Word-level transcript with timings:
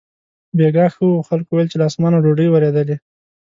بېګاه 0.57 0.89
ښه 0.93 1.03
و، 1.07 1.25
خلکو 1.29 1.51
ویل 1.53 1.67
چې 1.71 1.77
له 1.79 1.85
اسمانه 1.89 2.17
ډوډۍ 2.23 2.47
ورېدلې. 2.49 2.95